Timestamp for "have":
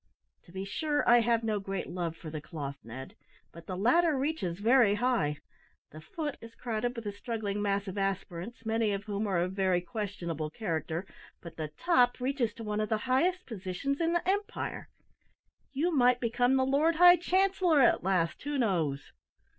1.19-1.43